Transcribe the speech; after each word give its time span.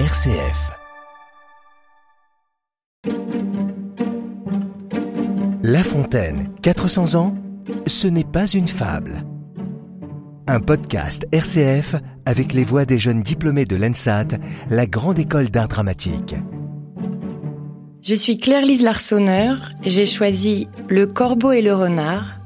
RCF. 0.00 0.72
La 5.62 5.84
Fontaine, 5.84 6.50
400 6.62 7.14
ans, 7.14 7.36
ce 7.86 8.08
n'est 8.08 8.24
pas 8.24 8.48
une 8.48 8.66
fable. 8.66 9.22
Un 10.48 10.58
podcast 10.58 11.28
RCF 11.30 11.94
avec 12.26 12.54
les 12.54 12.64
voix 12.64 12.84
des 12.84 12.98
jeunes 12.98 13.22
diplômés 13.22 13.66
de 13.66 13.76
l'ENSAT, 13.76 14.26
la 14.68 14.86
grande 14.86 15.20
école 15.20 15.50
d'art 15.50 15.68
dramatique. 15.68 16.34
Je 18.02 18.16
suis 18.16 18.36
Claire-Lise 18.36 18.82
Larsonneur, 18.82 19.70
j'ai 19.82 20.06
choisi 20.06 20.66
Le 20.88 21.06
Corbeau 21.06 21.52
et 21.52 21.62
le 21.62 21.72
Renard 21.72 22.40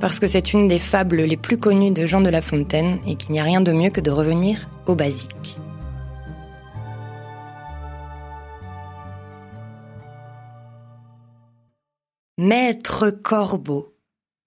parce 0.00 0.18
que 0.18 0.26
c'est 0.26 0.54
une 0.54 0.66
des 0.66 0.78
fables 0.78 1.20
les 1.20 1.36
plus 1.36 1.58
connues 1.58 1.90
de 1.90 2.06
Jean 2.06 2.22
de 2.22 2.30
La 2.30 2.40
Fontaine 2.40 3.00
et 3.06 3.16
qu'il 3.16 3.32
n'y 3.32 3.40
a 3.40 3.44
rien 3.44 3.60
de 3.60 3.72
mieux 3.72 3.90
que 3.90 4.00
de 4.00 4.10
revenir 4.10 4.66
au 4.86 4.94
basique. 4.94 5.58
Maître 12.38 13.08
Corbeau, 13.08 13.96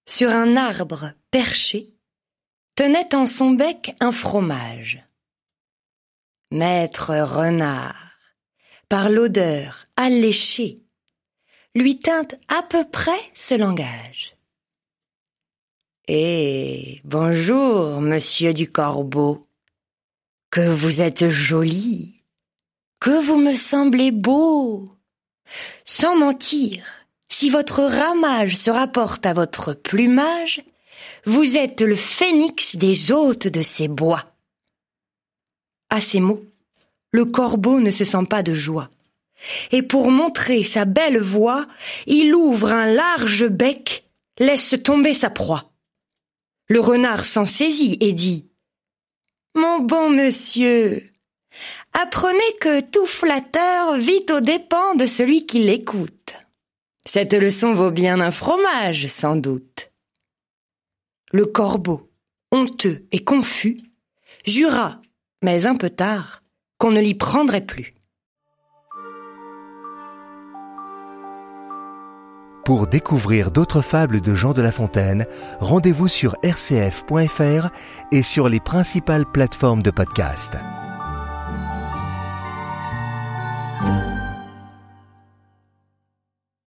sur 0.06 0.30
un 0.30 0.56
arbre 0.56 1.12
perché, 1.32 1.92
tenait 2.76 3.16
en 3.16 3.26
son 3.26 3.50
bec 3.50 3.96
un 3.98 4.12
fromage. 4.12 5.04
Maître 6.52 7.16
Renard, 7.16 8.12
par 8.88 9.10
l'odeur 9.10 9.86
alléchée, 9.96 10.84
lui 11.74 11.98
tint 11.98 12.28
à 12.46 12.62
peu 12.62 12.88
près 12.88 13.20
ce 13.34 13.56
langage. 13.56 14.36
Eh, 16.06 17.00
bonjour, 17.02 18.00
monsieur 18.00 18.54
du 18.54 18.70
Corbeau. 18.70 19.48
Que 20.50 20.68
vous 20.68 21.02
êtes 21.02 21.28
joli. 21.28 22.22
Que 23.00 23.20
vous 23.20 23.36
me 23.36 23.54
semblez 23.54 24.12
beau. 24.12 24.96
Sans 25.84 26.16
mentir, 26.16 26.84
si 27.30 27.48
votre 27.48 27.82
ramage 27.82 28.56
se 28.56 28.70
rapporte 28.70 29.24
à 29.24 29.32
votre 29.32 29.72
plumage, 29.72 30.62
vous 31.24 31.56
êtes 31.56 31.80
le 31.80 31.96
phénix 31.96 32.76
des 32.76 33.12
hôtes 33.12 33.48
de 33.48 33.62
ces 33.62 33.88
bois. 33.88 34.24
À 35.88 36.00
ces 36.00 36.20
mots, 36.20 36.44
le 37.12 37.24
corbeau 37.24 37.80
ne 37.80 37.90
se 37.90 38.04
sent 38.04 38.26
pas 38.28 38.42
de 38.42 38.52
joie. 38.52 38.90
Et 39.70 39.82
pour 39.82 40.10
montrer 40.10 40.62
sa 40.62 40.84
belle 40.84 41.18
voix, 41.18 41.66
il 42.06 42.34
ouvre 42.34 42.72
un 42.72 42.92
large 42.92 43.46
bec, 43.48 44.04
laisse 44.38 44.74
tomber 44.84 45.14
sa 45.14 45.30
proie. 45.30 45.72
Le 46.68 46.80
renard 46.80 47.24
s'en 47.24 47.46
saisit 47.46 47.96
et 48.00 48.12
dit 48.12 48.46
Mon 49.54 49.80
bon 49.80 50.10
monsieur, 50.10 51.10
apprenez 51.94 52.38
que 52.60 52.80
tout 52.80 53.06
flatteur 53.06 53.96
vit 53.96 54.26
aux 54.30 54.40
dépens 54.40 54.94
de 54.94 55.06
celui 55.06 55.46
qui 55.46 55.60
l'écoute. 55.60 56.19
Cette 57.12 57.34
leçon 57.34 57.72
vaut 57.72 57.90
bien 57.90 58.20
un 58.20 58.30
fromage, 58.30 59.08
sans 59.08 59.34
doute. 59.34 59.90
Le 61.32 61.44
corbeau, 61.44 62.08
honteux 62.52 63.04
et 63.10 63.24
confus, 63.24 63.80
jura, 64.46 65.00
mais 65.42 65.66
un 65.66 65.74
peu 65.74 65.90
tard, 65.90 66.44
qu'on 66.78 66.92
ne 66.92 67.00
l'y 67.00 67.16
prendrait 67.16 67.66
plus. 67.66 67.96
Pour 72.64 72.86
découvrir 72.86 73.50
d'autres 73.50 73.80
fables 73.80 74.20
de 74.20 74.36
Jean 74.36 74.52
de 74.52 74.62
La 74.62 74.70
Fontaine, 74.70 75.26
rendez-vous 75.58 76.06
sur 76.06 76.36
rcf.fr 76.44 77.70
et 78.12 78.22
sur 78.22 78.48
les 78.48 78.60
principales 78.60 79.26
plateformes 79.26 79.82
de 79.82 79.90
podcast. 79.90 80.54